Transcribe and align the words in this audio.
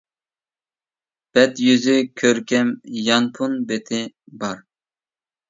بەت 1.37 1.61
يۈزى 1.65 1.93
كۆركەم، 2.23 2.73
يانفون 3.09 3.55
بېتى 3.71 4.01
بار. 4.43 4.67